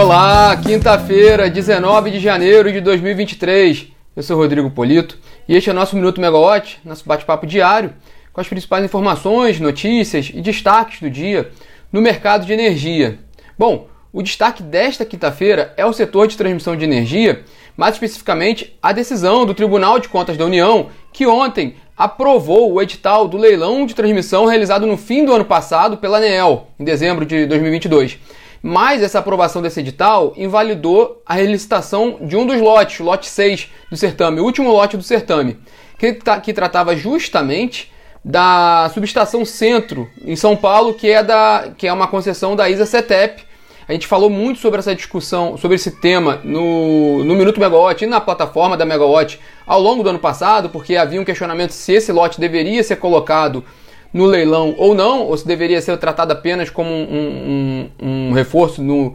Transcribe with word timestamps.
Olá, 0.00 0.56
quinta-feira, 0.56 1.50
19 1.50 2.12
de 2.12 2.20
janeiro 2.20 2.70
de 2.70 2.80
2023. 2.80 3.88
Eu 4.14 4.22
sou 4.22 4.36
Rodrigo 4.36 4.70
Polito 4.70 5.18
e 5.48 5.56
este 5.56 5.70
é 5.70 5.72
o 5.72 5.74
nosso 5.74 5.96
Minuto 5.96 6.20
Megawatt, 6.20 6.78
nosso 6.84 7.04
bate-papo 7.04 7.44
diário 7.44 7.92
com 8.32 8.40
as 8.40 8.46
principais 8.46 8.84
informações, 8.84 9.58
notícias 9.58 10.30
e 10.32 10.40
destaques 10.40 11.00
do 11.00 11.10
dia 11.10 11.50
no 11.92 12.00
mercado 12.00 12.46
de 12.46 12.52
energia. 12.52 13.18
Bom, 13.58 13.88
o 14.12 14.22
destaque 14.22 14.62
desta 14.62 15.04
quinta-feira 15.04 15.74
é 15.76 15.84
o 15.84 15.92
setor 15.92 16.28
de 16.28 16.36
transmissão 16.36 16.76
de 16.76 16.84
energia, 16.84 17.42
mais 17.76 17.94
especificamente 17.94 18.78
a 18.80 18.92
decisão 18.92 19.44
do 19.44 19.52
Tribunal 19.52 19.98
de 19.98 20.08
Contas 20.08 20.36
da 20.36 20.44
União, 20.44 20.90
que 21.12 21.26
ontem 21.26 21.74
aprovou 21.96 22.72
o 22.72 22.80
edital 22.80 23.26
do 23.26 23.36
leilão 23.36 23.84
de 23.84 23.96
transmissão 23.96 24.46
realizado 24.46 24.86
no 24.86 24.96
fim 24.96 25.24
do 25.24 25.32
ano 25.32 25.44
passado 25.44 25.96
pela 25.96 26.18
ANEEL, 26.18 26.68
em 26.78 26.84
dezembro 26.84 27.26
de 27.26 27.46
2022. 27.46 28.16
Mas 28.62 29.02
essa 29.02 29.18
aprovação 29.18 29.62
desse 29.62 29.80
edital 29.80 30.32
invalidou 30.36 31.22
a 31.24 31.34
relicitação 31.34 32.18
de 32.22 32.36
um 32.36 32.46
dos 32.46 32.60
lotes, 32.60 33.00
lote 33.00 33.28
6 33.28 33.68
do 33.90 33.96
certame, 33.96 34.40
o 34.40 34.44
último 34.44 34.70
lote 34.70 34.96
do 34.96 35.02
certame, 35.02 35.58
que, 35.98 36.18
que 36.42 36.52
tratava 36.52 36.96
justamente 36.96 37.92
da 38.24 38.90
subestação 38.92 39.44
Centro, 39.44 40.08
em 40.24 40.36
São 40.36 40.56
Paulo, 40.56 40.94
que 40.94 41.08
é, 41.08 41.22
da, 41.22 41.70
que 41.76 41.86
é 41.86 41.92
uma 41.92 42.08
concessão 42.08 42.56
da 42.56 42.68
ISA 42.68 42.84
CETEP. 42.84 43.46
A 43.88 43.92
gente 43.92 44.06
falou 44.06 44.28
muito 44.28 44.60
sobre 44.60 44.80
essa 44.80 44.94
discussão, 44.94 45.56
sobre 45.56 45.76
esse 45.76 45.92
tema 45.92 46.40
no, 46.44 47.24
no 47.24 47.34
Minuto 47.34 47.58
Megawatt 47.58 48.04
e 48.04 48.06
na 48.06 48.20
plataforma 48.20 48.76
da 48.76 48.84
Megawatt 48.84 49.40
ao 49.66 49.80
longo 49.80 50.02
do 50.02 50.10
ano 50.10 50.18
passado, 50.18 50.68
porque 50.68 50.94
havia 50.94 51.18
um 51.18 51.24
questionamento 51.24 51.70
se 51.70 51.92
esse 51.92 52.12
lote 52.12 52.38
deveria 52.38 52.82
ser 52.82 52.96
colocado 52.96 53.64
no 54.12 54.26
leilão 54.26 54.74
ou 54.78 54.94
não, 54.94 55.22
ou 55.22 55.36
se 55.36 55.46
deveria 55.46 55.80
ser 55.80 55.96
tratado 55.98 56.32
apenas 56.32 56.70
como 56.70 56.90
um, 56.90 57.90
um, 58.00 58.06
um 58.08 58.32
reforço 58.32 58.82
no, 58.82 59.14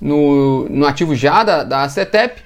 no, 0.00 0.68
no, 0.68 0.86
ativo 0.86 1.14
já 1.14 1.42
da, 1.42 1.62
da 1.62 1.88
CETEP. 1.88 2.42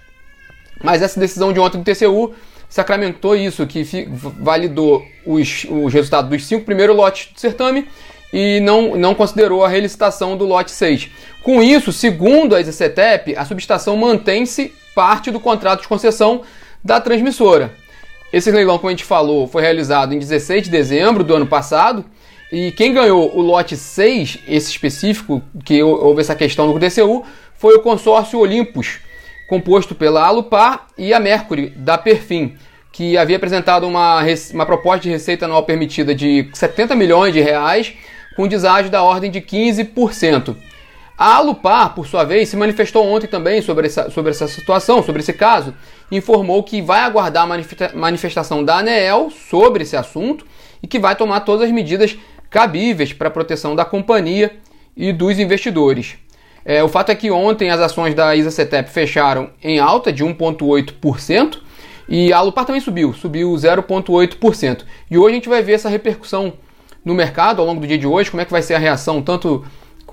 Mas 0.83 1.03
essa 1.03 1.19
decisão 1.19 1.53
de 1.53 1.61
ontem 1.61 1.79
do 1.79 1.85
TCU 1.85 2.35
sacramentou 2.69 3.37
isso, 3.37 3.67
que 3.67 4.09
validou 4.11 5.05
os, 5.25 5.65
os 5.71 5.93
resultados 5.93 6.29
dos 6.29 6.45
cinco 6.45 6.65
primeiros 6.65 6.97
lotes 6.97 7.33
do 7.33 7.41
certame 7.41 7.87
e 8.33 8.59
não, 8.61 8.97
não 8.97 9.15
considerou 9.15 9.65
a 9.65 9.69
relicitação 9.69 10.37
do 10.37 10.45
lote 10.45 10.73
6. 10.73 11.09
Com 11.45 11.63
isso, 11.63 11.93
segundo 11.93 12.57
a 12.57 12.65
CETEP, 12.65 13.37
a 13.37 13.45
subestação 13.45 13.97
mantém-se 13.97 14.73
parte 14.93 15.31
do 15.31 15.39
contrato 15.39 15.83
de 15.83 15.89
concessão 15.89 16.43
da 16.83 17.01
transmissora. 17.01 17.73
Esse 18.35 18.51
leilão, 18.51 18.79
como 18.79 18.89
a 18.89 18.91
gente 18.91 19.05
falou, 19.05 19.47
foi 19.47 19.63
realizado 19.63 20.13
em 20.13 20.19
16 20.19 20.65
de 20.65 20.69
dezembro 20.69 21.23
do 21.23 21.37
ano 21.37 21.47
passado. 21.47 22.05
E 22.51 22.73
quem 22.73 22.93
ganhou 22.93 23.33
o 23.33 23.41
lote 23.41 23.77
6, 23.77 24.41
esse 24.49 24.73
específico, 24.73 25.41
que 25.65 25.81
houve 25.81 26.21
essa 26.21 26.35
questão 26.35 26.67
no 26.67 26.77
TCU, 26.81 27.25
foi 27.55 27.77
o 27.77 27.81
consórcio 27.81 28.41
Olympus, 28.41 28.99
composto 29.49 29.95
pela 29.95 30.27
Alupar 30.27 30.89
e 30.99 31.15
a 31.15 31.21
Mercury, 31.21 31.71
da 31.77 31.97
Perfim, 31.97 32.57
que 32.91 33.17
havia 33.17 33.37
apresentado 33.37 33.87
uma, 33.87 34.21
uma 34.53 34.67
proposta 34.67 35.03
de 35.03 35.11
receita 35.11 35.45
anual 35.45 35.63
permitida 35.63 36.13
de 36.13 36.51
70 36.55 36.97
milhões 36.97 37.33
de 37.33 37.41
reais, 37.41 37.95
com 38.35 38.49
deságio 38.49 38.91
da 38.91 39.01
ordem 39.05 39.31
de 39.31 39.41
15%. 39.41 40.57
A 41.17 41.37
Alupar, 41.37 41.95
por 41.95 42.07
sua 42.07 42.25
vez, 42.25 42.49
se 42.49 42.57
manifestou 42.57 43.07
ontem 43.07 43.29
também 43.29 43.63
sobre 43.63 43.87
essa, 43.87 44.11
sobre 44.11 44.33
essa 44.33 44.49
situação, 44.49 45.03
sobre 45.03 45.23
esse 45.23 45.33
caso, 45.33 45.73
informou 46.11 46.63
que 46.63 46.83
vai 46.83 47.01
aguardar 47.01 47.45
a 47.45 47.95
manifestação 47.95 48.65
da 48.65 48.79
ANEEL 48.79 49.31
sobre 49.31 49.85
esse 49.85 49.97
assunto 49.97 50.45
e 50.83 50.89
que 50.89 50.99
vai 50.99 51.15
tomar 51.15 51.41
todas 51.41 51.67
as 51.67 51.73
medidas 51.73 52.17
cabíveis 52.51 53.13
para 53.13 53.29
a 53.29 53.31
proteção 53.31 53.77
da 53.77 53.85
companhia 53.85 54.57
e 54.97 55.13
dos 55.13 55.39
investidores. 55.39 56.17
É, 56.65 56.83
o 56.83 56.89
fato 56.89 57.11
é 57.11 57.15
que 57.15 57.31
ontem 57.31 57.71
as 57.71 57.81
ações 57.81 58.15
da 58.15 58.35
ISA-CETEP 58.35 58.91
fecharam 58.91 59.51
em 59.63 59.79
alta 59.79 60.13
de 60.13 60.25
1,8% 60.25 61.59
e 62.09 62.33
a 62.33 62.39
Alupar 62.39 62.65
também 62.65 62.81
subiu, 62.81 63.13
subiu 63.13 63.53
0,8%. 63.53 64.83
E 65.11 65.17
hoje 65.17 65.31
a 65.31 65.35
gente 65.35 65.49
vai 65.49 65.63
ver 65.63 65.75
essa 65.75 65.89
repercussão 65.89 66.55
no 67.05 67.15
mercado 67.15 67.61
ao 67.61 67.67
longo 67.67 67.81
do 67.81 67.87
dia 67.87 67.99
de 67.99 68.07
hoje, 68.07 68.31
como 68.31 68.41
é 68.41 68.45
que 68.45 68.51
vai 68.51 68.63
ser 68.63 68.75
a 68.75 68.79
reação 68.79 69.23
tanto 69.23 69.65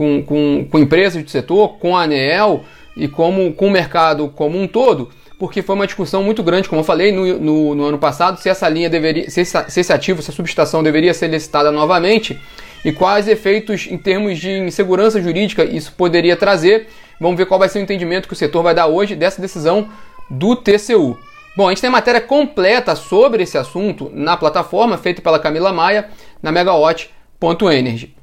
com, 0.02 0.24
com, 0.24 0.68
com 0.68 0.80
empresas 0.80 1.22
do 1.22 1.30
setor, 1.30 1.78
com 1.78 1.96
a 1.96 2.02
ANEEL 2.02 2.64
e 2.98 3.08
como, 3.08 3.54
com 3.54 3.68
o 3.68 3.70
mercado 3.70 4.30
como 4.30 4.60
um 4.60 4.68
todo, 4.68 5.12
porque 5.38 5.62
foi 5.62 5.76
uma 5.76 5.86
discussão 5.86 6.24
muito 6.24 6.42
grande, 6.42 6.68
como 6.68 6.82
eu 6.82 6.84
falei 6.84 7.12
no, 7.12 7.40
no, 7.40 7.76
no 7.76 7.86
ano 7.86 8.00
passado, 8.00 8.40
se 8.40 8.50
essa 8.50 8.68
linha 8.68 8.90
deveria, 8.90 9.30
se 9.30 9.42
esse, 9.42 9.70
se 9.70 9.80
esse 9.80 9.94
ativo, 9.94 10.20
essa 10.20 10.32
subestação 10.32 10.82
deveria 10.82 11.14
ser 11.14 11.28
licitada 11.28 11.72
novamente 11.72 12.40
e 12.84 12.92
quais 12.92 13.28
efeitos 13.28 13.88
em 13.92 13.98
termos 13.98 14.40
de 14.40 14.50
insegurança 14.50 15.22
jurídica 15.22 15.64
isso 15.64 15.94
poderia 15.96 16.36
trazer. 16.36 16.88
Vamos 17.20 17.38
ver 17.38 17.46
qual 17.46 17.60
vai 17.60 17.70
ser 17.70 17.78
o 17.78 17.84
entendimento 17.84 18.28
que 18.28 18.34
o 18.34 18.38
setor 18.38 18.64
vai 18.64 18.74
dar 18.74 18.88
hoje 18.88 19.16
dessa 19.16 19.40
decisão 19.40 19.88
do 20.28 20.56
TCU. 20.56 21.16
Bom, 21.56 21.68
a 21.68 21.70
gente 21.70 21.82
tem 21.82 21.92
matéria 21.92 22.22
completa 22.22 22.96
sobre 22.96 23.44
esse 23.44 23.56
assunto 23.56 24.10
na 24.16 24.36
plataforma 24.36 24.98
feita 24.98 25.22
pela 25.22 25.38
Camila 25.38 25.72
Maia 25.72 26.10
na 26.42 26.52
megawatt.energy. 26.52 28.21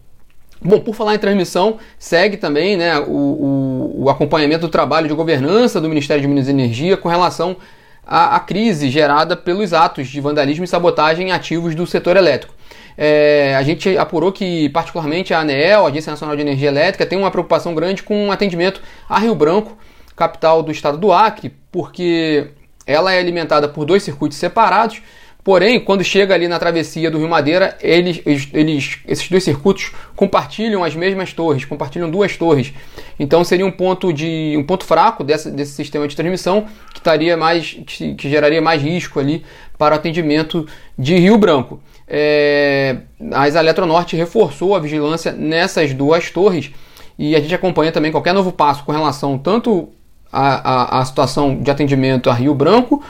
Bom, 0.60 0.80
por 0.80 0.94
falar 0.94 1.14
em 1.14 1.18
transmissão, 1.18 1.78
segue 1.98 2.36
também 2.36 2.76
né, 2.76 2.98
o, 2.98 3.04
o, 3.04 4.04
o, 4.04 4.10
acompanhamento 4.10 4.62
do 4.62 4.68
trabalho 4.68 5.06
de 5.06 5.14
governança 5.14 5.80
do 5.80 5.88
Ministério 5.88 6.20
de 6.20 6.26
Minas 6.26 6.48
e 6.48 6.50
Energia 6.50 6.96
com 6.96 7.08
relação 7.08 7.56
à, 8.04 8.34
à, 8.34 8.40
crise 8.40 8.90
gerada 8.90 9.36
pelos 9.36 9.72
atos 9.72 10.08
de 10.08 10.20
vandalismo 10.20 10.64
e 10.64 10.68
sabotagem 10.68 11.30
ativos 11.30 11.76
do 11.76 11.86
setor 11.86 12.16
elétrico. 12.16 12.54
É, 12.96 13.54
a 13.56 13.62
gente 13.62 13.96
apurou 13.96 14.32
que, 14.32 14.68
particularmente, 14.70 15.32
a 15.32 15.38
ANEEL, 15.38 15.86
a 15.86 15.88
Agência 15.88 16.10
Nacional 16.10 16.34
de 16.34 16.42
Energia 16.42 16.68
Elétrica, 16.68 17.06
tem 17.06 17.16
uma 17.16 17.30
preocupação 17.30 17.72
grande 17.72 18.02
com 18.02 18.28
o 18.28 18.32
atendimento 18.32 18.80
a 19.08 19.20
Rio 19.20 19.36
Branco, 19.36 19.78
capital 20.16 20.64
do 20.64 20.72
estado 20.72 20.98
do 20.98 21.12
Acre, 21.12 21.54
porque 21.70 22.48
ela 22.84 23.12
é 23.12 23.20
alimentada 23.20 23.68
por 23.68 23.84
dois 23.84 24.02
circuitos 24.02 24.36
separados 24.36 25.00
Porém, 25.44 25.80
quando 25.80 26.04
chega 26.04 26.34
ali 26.34 26.46
na 26.46 26.58
travessia 26.58 27.10
do 27.10 27.18
Rio 27.18 27.28
Madeira, 27.28 27.76
eles, 27.80 28.20
eles, 28.52 28.98
esses 29.06 29.28
dois 29.30 29.42
circuitos 29.42 29.92
compartilham 30.14 30.84
as 30.84 30.94
mesmas 30.94 31.32
torres, 31.32 31.64
compartilham 31.64 32.10
duas 32.10 32.36
torres. 32.36 32.72
Então 33.18 33.42
seria 33.44 33.64
um 33.64 33.70
ponto 33.70 34.12
de 34.12 34.54
um 34.58 34.64
ponto 34.64 34.84
fraco 34.84 35.24
desse, 35.24 35.64
sistema 35.66 36.06
de 36.06 36.14
transmissão 36.14 36.66
que 36.92 36.98
estaria 36.98 37.36
mais 37.36 37.78
que, 37.86 38.14
que 38.14 38.28
geraria 38.28 38.60
mais 38.60 38.82
risco 38.82 39.18
ali 39.18 39.44
para 39.78 39.94
o 39.94 39.98
atendimento 39.98 40.66
de 40.98 41.16
Rio 41.16 41.38
Branco. 41.38 41.80
É, 42.06 42.98
a 43.32 43.48
Eletronorte 43.48 44.16
reforçou 44.16 44.74
a 44.74 44.80
vigilância 44.80 45.32
nessas 45.32 45.94
duas 45.94 46.30
torres 46.30 46.70
e 47.18 47.34
a 47.34 47.40
gente 47.40 47.54
acompanha 47.54 47.92
também 47.92 48.10
qualquer 48.10 48.34
novo 48.34 48.52
passo 48.52 48.84
com 48.84 48.92
relação 48.92 49.38
tanto 49.38 49.88
à 50.30 51.02
situação 51.06 51.56
de 51.56 51.70
atendimento 51.70 52.28
a 52.28 52.34
Rio 52.34 52.54
Branco 52.54 53.02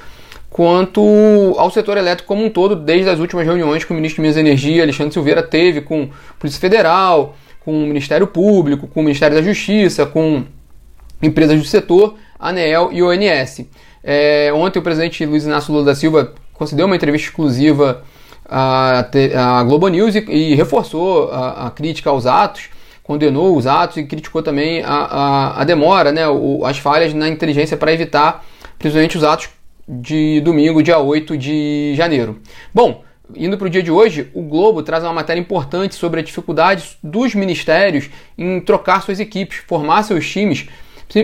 quanto 0.50 1.54
ao 1.58 1.70
setor 1.70 1.96
elétrico 1.96 2.26
como 2.26 2.44
um 2.44 2.50
todo, 2.50 2.74
desde 2.74 3.10
as 3.10 3.18
últimas 3.18 3.46
reuniões 3.46 3.84
que 3.84 3.92
o 3.92 3.94
ministro 3.94 4.16
de 4.16 4.22
Minas 4.22 4.36
e 4.36 4.40
Energia, 4.40 4.82
Alexandre 4.82 5.12
Silveira, 5.12 5.42
teve 5.42 5.80
com 5.80 6.08
a 6.30 6.34
Polícia 6.38 6.60
Federal, 6.60 7.36
com 7.60 7.84
o 7.84 7.86
Ministério 7.86 8.26
Público, 8.26 8.86
com 8.86 9.00
o 9.00 9.02
Ministério 9.02 9.36
da 9.36 9.42
Justiça, 9.42 10.06
com 10.06 10.44
empresas 11.22 11.58
do 11.58 11.66
setor, 11.66 12.14
ANEEL 12.38 12.90
e 12.92 13.02
ONS. 13.02 13.66
É, 14.02 14.50
ontem 14.54 14.78
o 14.78 14.82
presidente 14.82 15.24
Luiz 15.26 15.44
Inácio 15.44 15.72
Lula 15.72 15.84
da 15.84 15.94
Silva 15.94 16.32
concedeu 16.54 16.86
uma 16.86 16.96
entrevista 16.96 17.28
exclusiva 17.28 18.02
à, 18.48 19.06
à 19.36 19.62
Globo 19.64 19.88
News 19.88 20.14
e, 20.14 20.18
e 20.30 20.54
reforçou 20.54 21.30
a, 21.30 21.66
a, 21.66 21.70
crítica 21.70 22.08
aos 22.08 22.24
atos, 22.24 22.70
condenou 23.02 23.56
os 23.56 23.66
atos 23.66 23.98
e 23.98 24.04
criticou 24.04 24.42
também 24.42 24.82
a, 24.82 24.94
a, 24.94 25.60
a 25.60 25.64
demora, 25.64 26.10
né, 26.10 26.26
o, 26.28 26.64
as 26.64 26.78
falhas 26.78 27.12
na 27.12 27.28
inteligência 27.28 27.76
para 27.76 27.92
evitar 27.92 28.44
principalmente 28.78 29.18
os 29.18 29.24
atos 29.24 29.48
de 29.88 30.40
domingo, 30.42 30.82
dia 30.82 30.98
8 30.98 31.36
de 31.36 31.94
janeiro. 31.96 32.40
Bom, 32.74 33.02
indo 33.34 33.56
para 33.56 33.66
o 33.66 33.70
dia 33.70 33.82
de 33.82 33.90
hoje, 33.90 34.30
o 34.34 34.42
Globo 34.42 34.82
traz 34.82 35.02
uma 35.02 35.12
matéria 35.12 35.40
importante 35.40 35.94
sobre 35.94 36.20
a 36.20 36.22
dificuldade 36.22 36.98
dos 37.02 37.34
ministérios 37.34 38.10
em 38.36 38.60
trocar 38.60 39.02
suas 39.02 39.18
equipes, 39.18 39.58
formar 39.66 40.02
seus 40.02 40.28
times, 40.28 40.66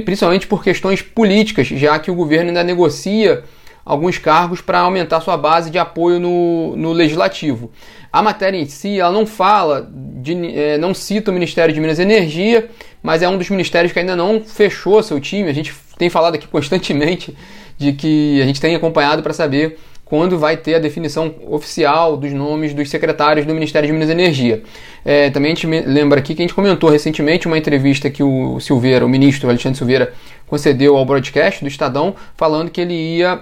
principalmente 0.05 0.47
por 0.47 0.65
questões 0.65 1.03
políticas, 1.03 1.67
já 1.67 1.99
que 1.99 2.11
o 2.11 2.15
governo 2.15 2.49
ainda 2.49 2.65
negocia 2.65 3.45
alguns 3.85 4.17
cargos 4.17 4.63
para 4.63 4.79
aumentar 4.79 5.21
sua 5.21 5.37
base 5.37 5.71
de 5.71 5.79
apoio 5.79 6.19
no, 6.19 6.75
no 6.75 6.93
legislativo. 6.93 7.71
A 8.11 8.23
matéria 8.23 8.57
em 8.57 8.65
si 8.65 8.99
ela 8.99 9.13
não 9.13 9.27
fala, 9.27 9.87
de, 9.93 10.57
é, 10.57 10.79
não 10.79 10.95
cita 10.95 11.31
o 11.31 11.35
Ministério 11.35 11.75
de 11.75 11.81
Minas 11.81 11.99
e 11.99 12.03
Energia, 12.03 12.71
mas 13.03 13.23
é 13.23 13.29
um 13.29 13.37
dos 13.37 13.51
ministérios 13.51 13.93
que 13.93 13.99
ainda 13.99 14.17
não 14.17 14.41
fechou 14.41 15.03
seu 15.03 15.21
time. 15.21 15.51
A 15.51 15.53
gente 15.53 15.75
tem 15.99 16.09
falado 16.09 16.37
aqui 16.37 16.49
constantemente 16.49 17.37
de 17.77 17.93
que 17.93 18.41
a 18.41 18.47
gente 18.47 18.61
tem 18.61 18.75
acompanhado 18.75 19.23
para 19.23 19.33
saber 19.33 19.79
quando 20.05 20.39
vai 20.39 20.57
ter 20.57 20.75
a 20.75 20.79
definição 20.79 21.35
oficial 21.49 22.17
dos 22.17 22.33
nomes 22.33 22.75
dos 22.75 22.91
secretários 22.91 23.47
do 23.47 23.55
Ministério 23.55 23.87
de 23.87 23.93
Minas 23.93 24.09
e 24.09 24.13
Energia. 24.13 24.63
É, 25.05 25.31
também 25.31 25.53
a 25.53 25.55
gente 25.55 25.67
lembra 25.67 26.21
aqui 26.21 26.35
que 26.35 26.43
a 26.43 26.45
gente 26.45 26.55
comentou 26.55 26.91
recentemente 26.91 27.47
uma 27.47 27.59
entrevista 27.59 28.11
que 28.11 28.23
o 28.23 28.61
Silveira, 28.61 29.05
o 29.05 29.09
ministro 29.09 29.49
Alexandre 29.49 29.79
Silveira, 29.79 30.13
concedeu 30.47 30.97
ao 30.97 31.05
broadcast 31.05 31.65
do 31.65 31.69
Estadão, 31.69 32.15
falando 32.37 32.71
que 32.71 32.81
ele 32.81 32.95
ia 32.95 33.41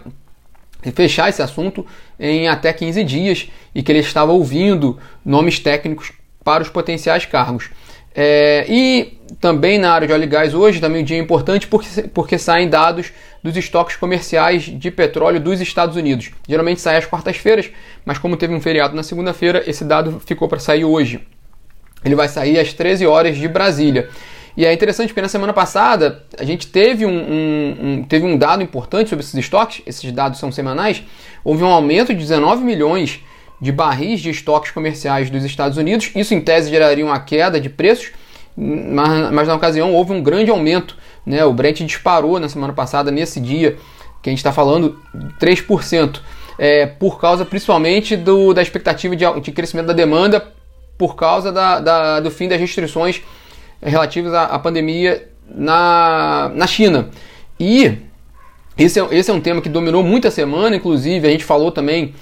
fechar 0.94 1.29
esse 1.29 1.43
assunto 1.43 1.84
em 2.19 2.49
até 2.49 2.73
15 2.73 3.05
dias 3.05 3.49
e 3.75 3.82
que 3.82 3.93
ele 3.93 3.99
estava 3.99 4.32
ouvindo 4.32 4.99
nomes 5.25 5.58
técnicos 5.58 6.12
para 6.44 6.62
os 6.62 6.69
potenciais 6.69 7.26
cargos. 7.26 7.70
É, 8.14 8.67
e 8.69 9.19
também 9.40 9.79
na 9.79 9.93
área 9.93 10.06
de 10.06 10.12
óleo 10.12 10.25
e 10.25 10.26
gás 10.26 10.55
hoje, 10.55 10.81
também 10.81 11.02
um 11.02 11.05
dia 11.05 11.19
importante 11.19 11.67
porque, 11.67 12.02
porque 12.08 12.38
saem 12.38 12.69
dados 12.69 13.12
dos 13.42 13.56
estoques 13.56 13.96
comerciais 13.96 14.62
de 14.62 14.90
petróleo 14.90 15.40
dos 15.40 15.60
Estados 15.60 15.96
Unidos. 15.96 16.30
Geralmente 16.48 16.80
sai 16.80 16.96
às 16.96 17.06
quartas-feiras, 17.06 17.70
mas 18.04 18.18
como 18.18 18.36
teve 18.36 18.54
um 18.54 18.60
feriado 18.60 18.94
na 18.94 19.02
segunda-feira, 19.02 19.62
esse 19.66 19.84
dado 19.84 20.20
ficou 20.24 20.48
para 20.48 20.58
sair 20.58 20.84
hoje. 20.84 21.20
Ele 22.04 22.14
vai 22.14 22.28
sair 22.28 22.58
às 22.58 22.72
13 22.72 23.06
horas 23.06 23.36
de 23.36 23.48
Brasília. 23.48 24.08
E 24.56 24.66
é 24.66 24.72
interessante 24.72 25.08
porque 25.08 25.22
na 25.22 25.28
semana 25.28 25.52
passada 25.52 26.24
a 26.38 26.44
gente 26.44 26.66
teve 26.66 27.06
um, 27.06 27.10
um, 27.10 27.76
um, 27.80 28.04
teve 28.04 28.26
um 28.26 28.36
dado 28.36 28.62
importante 28.62 29.08
sobre 29.08 29.24
esses 29.24 29.34
estoques, 29.34 29.82
esses 29.86 30.12
dados 30.12 30.38
são 30.38 30.52
semanais. 30.52 31.02
Houve 31.42 31.64
um 31.64 31.68
aumento 31.68 32.12
de 32.12 32.20
19 32.20 32.62
milhões 32.62 33.20
de 33.60 33.72
barris 33.72 34.20
de 34.20 34.30
estoques 34.30 34.70
comerciais 34.72 35.30
dos 35.30 35.44
Estados 35.44 35.78
Unidos. 35.78 36.10
Isso, 36.14 36.34
em 36.34 36.40
tese, 36.40 36.68
geraria 36.68 37.04
uma 37.04 37.20
queda 37.20 37.60
de 37.60 37.70
preços, 37.70 38.10
mas, 38.56 39.32
mas 39.32 39.48
na 39.48 39.54
ocasião 39.54 39.94
houve 39.94 40.12
um 40.12 40.22
grande 40.22 40.50
aumento. 40.50 40.96
Né? 41.24 41.44
O 41.44 41.52
Brent 41.52 41.80
disparou 41.82 42.38
na 42.38 42.48
semana 42.48 42.72
passada, 42.72 43.10
nesse 43.10 43.40
dia 43.40 43.76
que 44.22 44.28
a 44.28 44.32
gente 44.32 44.38
está 44.38 44.52
falando, 44.52 45.00
3%. 45.40 46.20
É, 46.58 46.86
por 46.86 47.19
causa 47.19 47.44
principalmente 47.44 48.14
do, 48.14 48.52
da 48.52 48.60
expectativa 48.60 49.16
de, 49.16 49.40
de 49.40 49.52
crescimento 49.52 49.86
da 49.86 49.94
demanda 49.94 50.52
por 50.98 51.16
causa 51.16 51.50
da, 51.50 51.80
da, 51.80 52.20
do 52.20 52.30
fim 52.30 52.46
das 52.46 52.60
restrições 52.60 53.22
relativas 53.82 54.34
à, 54.34 54.44
à 54.44 54.58
pandemia 54.58 55.28
na, 55.48 56.52
na 56.54 56.66
China. 56.66 57.08
E 57.58 57.98
esse 58.76 59.00
é, 59.00 59.08
esse 59.10 59.30
é 59.30 59.34
um 59.34 59.40
tema 59.40 59.60
que 59.60 59.69
dominou 59.69 60.02
muita 60.02 60.30
semana, 60.30 60.76
inclusive 60.76 61.26
a 61.26 61.30
gente 61.30 61.44
falou 61.44 61.70
também 61.72 62.14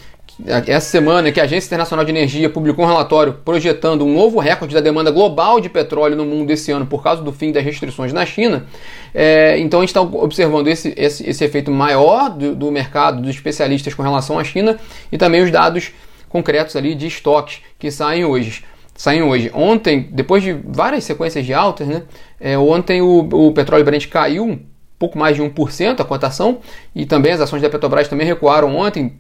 essa 0.47 0.89
semana 0.89 1.31
que 1.31 1.41
a 1.41 1.45
Agência 1.45 1.67
Internacional 1.69 2.05
de 2.05 2.11
Energia 2.11 2.49
publicou 2.49 2.85
um 2.85 2.89
relatório 2.89 3.35
projetando 3.45 4.05
um 4.05 4.15
novo 4.15 4.39
recorde 4.39 4.75
da 4.75 4.81
demanda 4.81 5.11
global 5.11 5.61
de 5.61 5.69
petróleo 5.69 6.17
no 6.17 6.25
mundo 6.25 6.51
esse 6.51 6.71
ano 6.71 6.87
por 6.87 7.03
causa 7.03 7.23
do 7.23 7.33
fim 7.33 7.53
das 7.53 7.65
restrições 7.65 8.13
na 8.13 8.25
China. 8.25 8.67
É, 9.15 9.59
então 9.59 9.81
a 9.81 9.83
gente 9.83 9.91
está 9.91 10.01
observando 10.01 10.69
esse, 10.69 10.95
esse, 10.97 11.29
esse, 11.29 11.45
efeito 11.45 11.71
maior 11.71 12.31
do, 12.31 12.55
do 12.55 12.71
mercado, 12.71 13.21
dos 13.21 13.31
especialistas 13.31 13.95
com 13.95 14.03
relação 14.03 14.39
à 14.39 14.45
China 14.45 14.79
e 15.11 15.19
também 15.19 15.43
os 15.43 15.51
dados 15.51 15.91
concretos 16.29 16.77
ali 16.77 16.95
de 16.95 17.07
estoques 17.07 17.61
que 17.79 17.91
saem 17.91 18.25
hoje 18.25 18.65
saem 18.95 19.23
hoje. 19.23 19.51
Ontem, 19.55 20.11
depois 20.13 20.43
de 20.43 20.53
várias 20.53 21.05
sequências 21.05 21.47
de 21.47 21.55
altas, 21.55 21.89
né? 21.89 22.03
É, 22.39 22.59
ontem 22.59 23.01
o, 23.01 23.21
o 23.21 23.53
petróleo 23.53 23.83
Brent 23.83 24.07
caiu 24.09 24.45
um 24.45 24.59
pouco 24.99 25.19
mais 25.19 25.35
de 25.35 25.43
1% 25.43 26.01
a 26.01 26.05
cotação 26.05 26.59
e 26.95 27.07
também 27.07 27.33
as 27.33 27.41
ações 27.41 27.63
da 27.63 27.71
Petrobras 27.71 28.07
também 28.07 28.27
recuaram 28.27 28.77
ontem, 28.77 29.17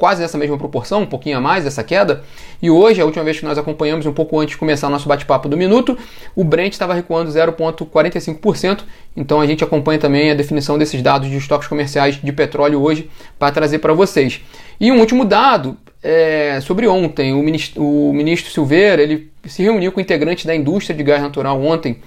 quase 0.00 0.22
nessa 0.22 0.38
mesma 0.38 0.56
proporção, 0.56 1.02
um 1.02 1.06
pouquinho 1.06 1.36
a 1.36 1.40
mais 1.42 1.66
essa 1.66 1.84
queda. 1.84 2.24
E 2.62 2.70
hoje, 2.70 3.02
a 3.02 3.04
última 3.04 3.22
vez 3.22 3.38
que 3.38 3.44
nós 3.44 3.58
acompanhamos, 3.58 4.06
um 4.06 4.12
pouco 4.14 4.40
antes 4.40 4.52
de 4.52 4.56
começar 4.56 4.88
o 4.88 4.90
nosso 4.90 5.06
bate-papo 5.06 5.46
do 5.46 5.58
minuto, 5.58 5.96
o 6.34 6.42
Brent 6.42 6.72
estava 6.72 6.94
recuando 6.94 7.30
0,45%. 7.30 8.80
Então 9.14 9.42
a 9.42 9.46
gente 9.46 9.62
acompanha 9.62 9.98
também 9.98 10.30
a 10.30 10.34
definição 10.34 10.78
desses 10.78 11.02
dados 11.02 11.28
de 11.28 11.36
estoques 11.36 11.68
comerciais 11.68 12.18
de 12.20 12.32
petróleo 12.32 12.80
hoje 12.80 13.10
para 13.38 13.52
trazer 13.52 13.78
para 13.80 13.92
vocês. 13.92 14.40
E 14.80 14.90
um 14.90 15.00
último 15.00 15.22
dado 15.22 15.76
é, 16.02 16.58
sobre 16.62 16.88
ontem. 16.88 17.34
O 17.34 17.42
ministro, 17.42 17.84
o 17.84 18.14
ministro 18.14 18.50
Silveira 18.50 19.02
ele 19.02 19.30
se 19.44 19.62
reuniu 19.62 19.92
com 19.92 20.00
integrantes 20.00 20.46
da 20.46 20.56
indústria 20.56 20.96
de 20.96 21.02
gás 21.02 21.20
natural 21.20 21.62
ontem 21.62 21.98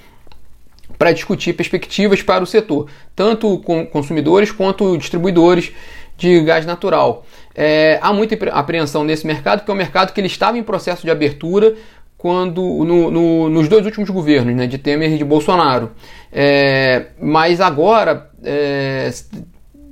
para 0.97 1.11
discutir 1.11 1.53
perspectivas 1.53 2.21
para 2.21 2.43
o 2.43 2.47
setor, 2.47 2.87
tanto 3.15 3.59
com 3.59 3.85
consumidores 3.85 4.51
quanto 4.51 4.97
distribuidores 4.97 5.71
de 6.17 6.41
gás 6.41 6.65
natural. 6.65 7.25
É, 7.55 7.99
há 8.01 8.11
muita 8.13 8.35
apreensão 8.49 9.03
nesse 9.03 9.25
mercado, 9.25 9.59
porque 9.59 9.71
é 9.71 9.73
um 9.73 9.77
mercado 9.77 10.13
que 10.13 10.19
ele 10.19 10.27
estava 10.27 10.57
em 10.57 10.63
processo 10.63 11.03
de 11.03 11.11
abertura 11.11 11.75
quando 12.17 12.61
no, 12.61 13.11
no, 13.11 13.49
nos 13.49 13.67
dois 13.67 13.85
últimos 13.85 14.09
governos, 14.09 14.55
né, 14.55 14.65
de 14.65 14.77
Temer 14.77 15.11
e 15.11 15.17
de 15.17 15.25
Bolsonaro. 15.25 15.91
É, 16.31 17.07
mas 17.21 17.59
agora 17.59 18.29
é, 18.43 19.11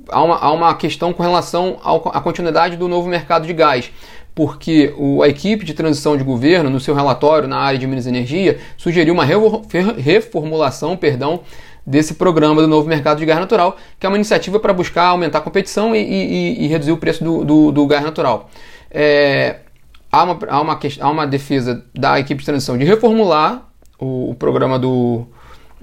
há 0.08 0.22
uma, 0.22 0.36
há 0.36 0.52
uma 0.52 0.74
questão 0.74 1.12
com 1.12 1.22
relação 1.22 1.78
à 1.82 2.20
continuidade 2.20 2.76
do 2.76 2.88
novo 2.88 3.08
mercado 3.08 3.46
de 3.46 3.52
gás 3.52 3.90
porque 4.34 4.94
a 5.22 5.28
equipe 5.28 5.64
de 5.64 5.74
transição 5.74 6.16
de 6.16 6.24
governo, 6.24 6.70
no 6.70 6.80
seu 6.80 6.94
relatório 6.94 7.48
na 7.48 7.58
área 7.58 7.78
de 7.78 7.86
Minas 7.86 8.06
e 8.06 8.08
Energia, 8.08 8.58
sugeriu 8.76 9.12
uma 9.12 9.26
reformulação 9.98 10.96
perdão, 10.96 11.40
desse 11.86 12.14
programa 12.14 12.62
do 12.62 12.68
novo 12.68 12.88
mercado 12.88 13.18
de 13.18 13.26
gás 13.26 13.38
natural, 13.38 13.76
que 13.98 14.06
é 14.06 14.08
uma 14.08 14.16
iniciativa 14.16 14.58
para 14.60 14.72
buscar 14.72 15.06
aumentar 15.06 15.38
a 15.38 15.40
competição 15.40 15.94
e, 15.94 15.98
e, 15.98 16.64
e 16.64 16.66
reduzir 16.68 16.92
o 16.92 16.96
preço 16.96 17.24
do, 17.24 17.44
do, 17.44 17.72
do 17.72 17.86
gás 17.86 18.02
natural. 18.02 18.48
É, 18.90 19.60
há, 20.10 20.22
uma, 20.22 20.38
há, 20.48 20.60
uma, 20.60 20.78
há 21.00 21.10
uma 21.10 21.26
defesa 21.26 21.84
da 21.94 22.20
equipe 22.20 22.40
de 22.40 22.46
transição 22.46 22.78
de 22.78 22.84
reformular 22.84 23.68
o, 23.98 24.30
o 24.30 24.34
programa 24.34 24.78
do, 24.78 25.26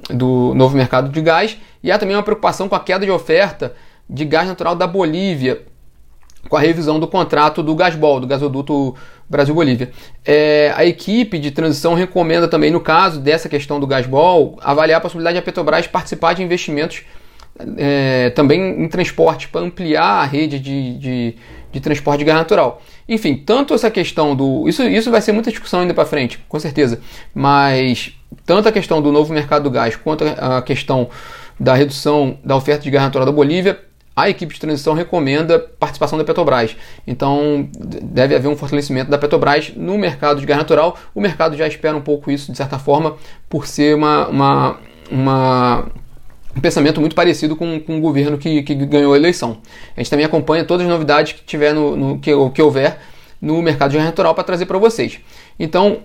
do 0.09 0.53
novo 0.55 0.77
mercado 0.77 1.09
de 1.09 1.21
gás 1.21 1.57
e 1.83 1.91
há 1.91 1.97
também 1.97 2.15
uma 2.15 2.23
preocupação 2.23 2.69
com 2.69 2.75
a 2.75 2.79
queda 2.79 3.05
de 3.05 3.11
oferta 3.11 3.73
de 4.09 4.25
gás 4.25 4.47
natural 4.47 4.75
da 4.75 4.87
Bolívia, 4.87 5.61
com 6.47 6.55
a 6.55 6.59
revisão 6.59 6.99
do 6.99 7.07
contrato 7.07 7.61
do 7.61 7.75
Gasbol, 7.75 8.19
do 8.19 8.27
gasoduto 8.27 8.95
Brasil-Bolívia. 9.29 9.91
É, 10.25 10.73
a 10.75 10.85
equipe 10.85 11.37
de 11.37 11.51
transição 11.51 11.93
recomenda 11.93 12.47
também, 12.47 12.71
no 12.71 12.79
caso 12.79 13.19
dessa 13.19 13.49
questão 13.49 13.79
do 13.79 13.85
Gasbol, 13.85 14.57
avaliar 14.61 14.97
a 14.97 15.01
possibilidade 15.01 15.35
de 15.35 15.39
a 15.39 15.41
Petrobras 15.43 15.87
participar 15.87 16.33
de 16.33 16.41
investimentos 16.41 17.03
é, 17.77 18.29
também 18.31 18.81
em 18.81 18.87
transporte, 18.87 19.47
para 19.49 19.61
ampliar 19.61 20.21
a 20.21 20.23
rede 20.23 20.59
de, 20.59 20.97
de, 20.97 21.35
de, 21.71 21.79
transporte 21.79 22.19
de 22.19 22.25
gás 22.25 22.37
natural. 22.37 22.81
Enfim, 23.07 23.35
tanto 23.35 23.73
essa 23.73 23.91
questão 23.91 24.35
do. 24.35 24.67
Isso, 24.67 24.83
isso 24.83 25.11
vai 25.11 25.21
ser 25.21 25.33
muita 25.33 25.51
discussão 25.51 25.81
ainda 25.81 25.93
para 25.93 26.05
frente, 26.05 26.39
com 26.47 26.59
certeza. 26.59 27.01
Mas 27.33 28.13
tanto 28.45 28.69
a 28.69 28.71
questão 28.71 29.01
do 29.01 29.11
novo 29.11 29.33
mercado 29.33 29.63
do 29.63 29.71
gás 29.71 29.95
quanto 29.95 30.23
a 30.23 30.61
questão 30.61 31.09
da 31.59 31.73
redução 31.73 32.37
da 32.43 32.55
oferta 32.55 32.83
de 32.83 32.89
gás 32.89 33.03
natural 33.03 33.25
da 33.25 33.31
Bolívia 33.31 33.88
a 34.23 34.29
equipe 34.29 34.53
de 34.53 34.59
transição 34.59 34.93
recomenda 34.93 35.59
participação 35.59 36.17
da 36.17 36.23
Petrobras. 36.23 36.75
Então, 37.05 37.69
deve 37.73 38.35
haver 38.35 38.47
um 38.47 38.55
fortalecimento 38.55 39.09
da 39.09 39.17
Petrobras 39.17 39.71
no 39.75 39.97
mercado 39.97 40.39
de 40.39 40.45
gás 40.45 40.57
natural. 40.57 40.97
O 41.13 41.21
mercado 41.21 41.55
já 41.55 41.67
espera 41.67 41.95
um 41.95 42.01
pouco 42.01 42.31
isso, 42.31 42.51
de 42.51 42.57
certa 42.57 42.79
forma, 42.79 43.17
por 43.47 43.67
ser 43.67 43.95
uma, 43.95 44.27
uma, 44.27 44.79
uma 45.11 45.91
um 46.55 46.61
pensamento 46.61 46.99
muito 46.99 47.15
parecido 47.15 47.55
com, 47.55 47.79
com 47.79 47.97
o 47.97 48.01
governo 48.01 48.37
que, 48.37 48.63
que 48.63 48.75
ganhou 48.75 49.13
a 49.13 49.17
eleição. 49.17 49.57
A 49.95 49.99
gente 49.99 50.09
também 50.09 50.25
acompanha 50.25 50.63
todas 50.63 50.85
as 50.85 50.91
novidades 50.91 51.33
que 51.33 51.43
tiver 51.43 51.73
no, 51.73 51.95
no 51.95 52.19
que, 52.19 52.31
que 52.53 52.61
houver 52.61 52.99
no 53.41 53.61
mercado 53.61 53.91
de 53.91 53.97
gás 53.97 54.05
natural 54.07 54.35
para 54.35 54.43
trazer 54.43 54.65
para 54.65 54.77
vocês. 54.77 55.19
Então, 55.59 55.99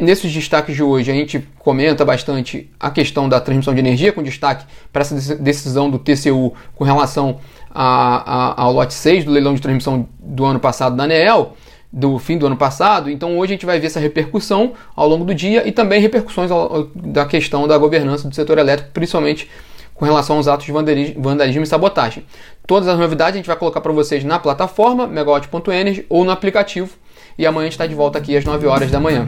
Nesses 0.00 0.32
destaques 0.32 0.76
de 0.76 0.82
hoje, 0.82 1.10
a 1.10 1.14
gente 1.14 1.46
comenta 1.58 2.04
bastante 2.04 2.70
a 2.78 2.90
questão 2.90 3.28
da 3.28 3.40
transmissão 3.40 3.74
de 3.74 3.80
energia, 3.80 4.12
com 4.12 4.22
destaque 4.22 4.64
para 4.92 5.02
essa 5.02 5.34
decisão 5.36 5.90
do 5.90 5.98
TCU 5.98 6.54
com 6.76 6.84
relação 6.84 7.40
a, 7.70 8.52
a, 8.52 8.62
ao 8.62 8.72
lote 8.72 8.94
6 8.94 9.24
do 9.24 9.32
leilão 9.32 9.54
de 9.54 9.60
transmissão 9.60 10.08
do 10.20 10.44
ano 10.44 10.60
passado 10.60 10.94
da 10.94 11.02
ANEEL, 11.04 11.56
do 11.92 12.18
fim 12.18 12.38
do 12.38 12.46
ano 12.46 12.56
passado. 12.56 13.10
Então, 13.10 13.36
hoje 13.38 13.52
a 13.52 13.56
gente 13.56 13.66
vai 13.66 13.80
ver 13.80 13.88
essa 13.88 13.98
repercussão 13.98 14.72
ao 14.94 15.08
longo 15.08 15.24
do 15.24 15.34
dia 15.34 15.66
e 15.66 15.72
também 15.72 16.00
repercussões 16.00 16.50
ao, 16.50 16.84
da 16.94 17.26
questão 17.26 17.66
da 17.66 17.76
governança 17.76 18.28
do 18.28 18.34
setor 18.34 18.58
elétrico, 18.58 18.92
principalmente 18.92 19.50
com 19.94 20.04
relação 20.04 20.36
aos 20.36 20.48
atos 20.48 20.64
de 20.64 20.72
vandalismo, 20.72 21.62
e 21.62 21.66
sabotagem. 21.66 22.24
Todas 22.66 22.88
as 22.88 22.98
novidades 22.98 23.34
a 23.34 23.36
gente 23.36 23.46
vai 23.46 23.56
colocar 23.56 23.80
para 23.80 23.92
vocês 23.92 24.24
na 24.24 24.38
plataforma 24.38 25.06
megawatt.energy 25.06 26.06
ou 26.08 26.24
no 26.24 26.30
aplicativo. 26.30 26.90
E 27.36 27.46
amanhã 27.46 27.62
a 27.62 27.66
gente 27.66 27.72
está 27.72 27.86
de 27.86 27.94
volta 27.94 28.18
aqui 28.18 28.36
às 28.36 28.44
9 28.44 28.66
horas 28.66 28.90
da 28.90 29.00
manhã. 29.00 29.26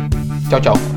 Tchau, 0.54 0.60
tchau. 0.60 0.93